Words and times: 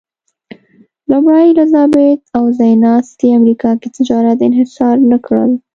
لومړۍ 1.11 1.45
الیزابت 1.51 2.19
او 2.37 2.43
ځایناستي 2.59 3.27
امریکا 3.39 3.71
کې 3.81 3.87
تجارت 3.97 4.37
انحصار 4.47 4.95
نه 5.11 5.17
کړل. 5.25 5.51